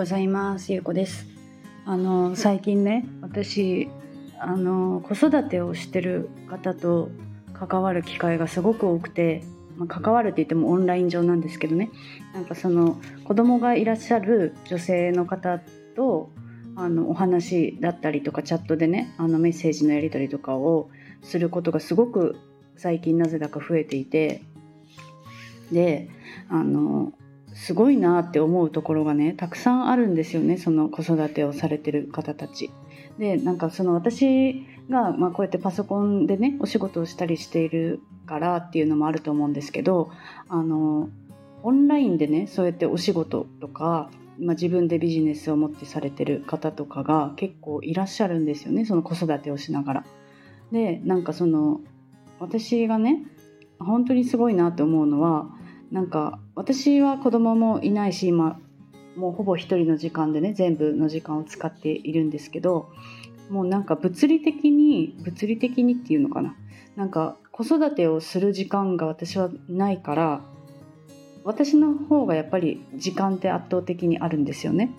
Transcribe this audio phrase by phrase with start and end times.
[0.00, 0.72] ございます。
[0.72, 1.26] ゆうこです。
[1.84, 3.90] あの最近ね私
[4.38, 7.10] あの子育てをしてる方と
[7.52, 9.44] 関わる機会がすごく多くて、
[9.76, 11.90] まあ、関わるって言ってもオンライン上なんですけどね。
[12.32, 15.60] なんかその子供がいらっしゃる女性の方
[15.94, 16.30] と
[16.76, 20.88] あのお話だったりとかチャットでねあのメッセージのやり取りとかを
[21.22, 22.38] することがすごく
[22.74, 24.40] 最近なぜだか増えていて。
[25.70, 26.08] で
[26.48, 27.12] あの
[27.54, 32.70] すごいなって思うところがねたくさんあるんですよねその子育てをされてる方たち。
[33.18, 40.10] でなんかその私が、まあ、こうやってパソコンでねお仕事をしたりしているからっていうのもあると思うんですけど
[40.48, 41.10] あの
[41.62, 50.04] オンラインでねそうやってお仕事とか、まあ、自分でビジネスを持ってされてる方とかが結構いらっしゃるんですよねその子育てをしながら。
[50.72, 51.80] でなんかその
[52.38, 53.24] 私がね
[53.78, 55.50] 本当にすごいなって思うのは
[55.90, 58.60] なんか私は子供もいないし今
[59.16, 62.90] もうほぼ一人の時間でね全部の時間を使っているんですけど
[63.50, 66.54] もうなんか物理的に物理的にっていうのかな
[66.96, 70.40] なんか子育てをする時間が私はないから
[71.44, 74.90] 私の方がやっぱり時間って圧倒的にあるんですよね。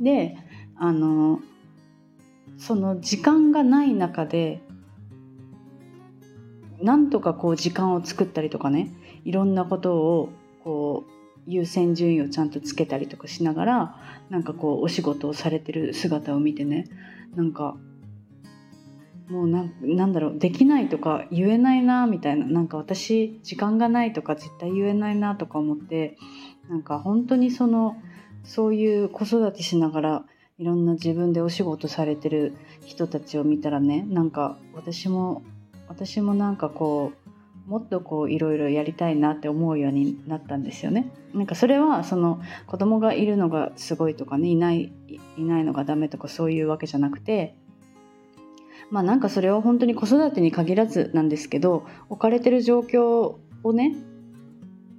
[0.00, 0.36] で
[0.76, 1.40] あの
[2.56, 4.60] その時間がない中で
[6.80, 8.92] なんとかこう時間を作ったりとかね
[9.24, 10.28] いろんなことを
[10.64, 11.10] こう
[11.46, 13.96] 優先順位をちゃんとつけたりとかしながら
[14.30, 16.86] なんかこうお仕事をされてる姿を見てね。
[17.34, 17.76] なんか
[19.28, 22.46] もうなんだろうできないとか言えないなみたいな。
[22.46, 26.16] なんか私時間がないとか絶対言えないなとか思って
[26.68, 27.96] なんか本当にその
[28.44, 30.24] そういう子育てしながら
[30.58, 35.42] いろんな自分でお仕事されてる人たちを見たらねなんか私も
[35.88, 37.21] 私もなんかこう
[37.66, 41.12] もっとこういろいろやりたいなって思うようになったんですよね。
[41.32, 44.92] なんかそれはその子供がいるのがすごいとかねいない
[45.36, 47.54] いないのがダメとかそういうわけじゃなくて
[48.90, 53.94] まあなんかそれは本当に子育てに限らずなんですけど置かれてる状況をね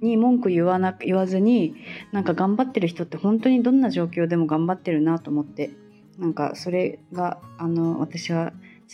[0.00, 1.76] に文句言わな言わずに
[2.12, 5.70] なんか頑張ってる人って本当にどんな状況でも頑張ってるなと思って
[6.18, 8.52] なんかそれがあの私は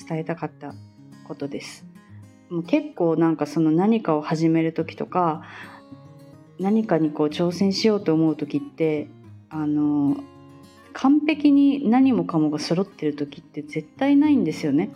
[0.09, 0.75] 伝えたかった
[1.27, 1.90] ことです。
[2.51, 5.43] もう結構なんかその何かを始める時とか
[6.59, 9.09] 何かにこう挑戦しようと思う時って
[9.49, 10.17] あの
[10.93, 14.91] 完璧に何もかもが揃ってる時って絶対ないんですよね。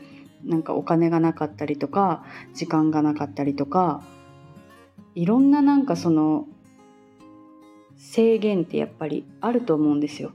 [0.45, 4.03] なんかお金がなかったりとか時間がなかったりとか
[5.15, 6.47] いろんななんかその
[7.97, 10.33] 制限ってやっぱりあると思うんですよ。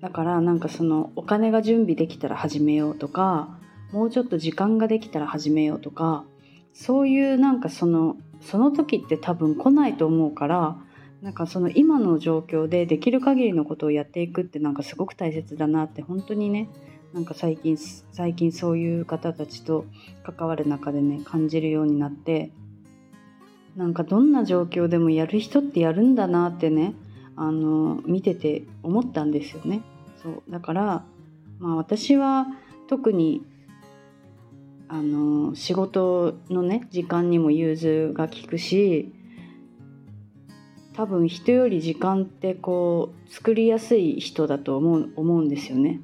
[0.00, 3.58] だからなんかそのお金が準備できたら始めようとか
[3.92, 6.24] もうちょっと時間ができたら始めようとか
[6.72, 10.76] そういうなんかそのその時って多分来ないと思うから
[11.22, 16.68] なんかその今の状況でできる限りのことをやっていくってなんかすごく大切だなって本当にね
[17.14, 19.86] なんか最近最近そういう方たちと
[20.22, 22.50] 関わる中でね感じるようになって
[23.76, 26.94] なんかどんな状況でもやる人ってやるんだなってね
[27.36, 29.82] あの見てて思ったんですよね。
[30.22, 31.04] そうだから、
[31.58, 32.46] まあ、私は
[32.88, 33.42] 特に
[34.94, 39.12] あの仕事のね時間にも融通が利くし
[40.92, 46.00] 多分人より時間ってこう作りやすい人だと思う思うんですよね。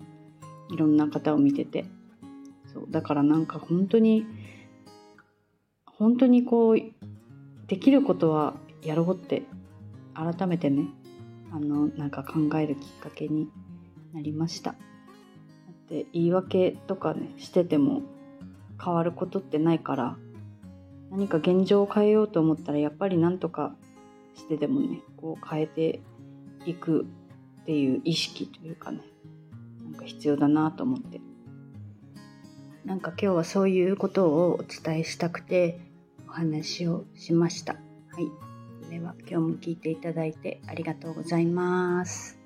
[0.73, 1.85] いろんな方を見てて。
[2.75, 4.27] そうだからなんか本当に
[5.87, 6.79] 本当にこう
[7.69, 9.45] できることはやろうって
[10.15, 10.87] 改めてね
[11.53, 13.49] あのなんか考えるきっかけに
[14.13, 14.75] なりました。
[15.89, 18.03] で言い訳とかねしてても
[18.83, 20.17] 変わることってないから
[21.11, 23.75] 何か現状を変えようと思ったらやっぱり何とか
[24.35, 26.01] してでもねこう変えて
[26.65, 27.07] いく
[27.63, 29.01] っていう意識というかね
[29.85, 31.21] なんか必要だなと思って。
[32.85, 35.79] なんか今日はそういうことをお伝えしたくて
[36.27, 37.75] お話をしました。
[37.75, 37.79] は
[38.19, 38.91] い。
[38.91, 42.39] では今日も聞いていただいてありがとうございます。